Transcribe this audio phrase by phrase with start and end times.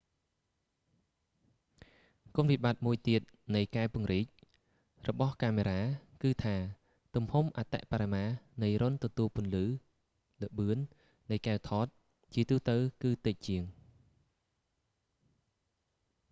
[2.35, 3.21] គុណវិបត្តិមួយទៀត
[3.55, 5.81] នៃកែវពង្រីក zoom lenses របស់កាមេរ៉ា
[6.23, 6.55] គឺថា
[7.15, 8.23] ទំហំអតិបរមា
[8.63, 10.77] នៃរុន្ធទទួលពន្លឺ ល្បឿន
[11.31, 11.85] នៃកែវថត
[12.33, 13.63] ជាទូទៅគឺតិចជាង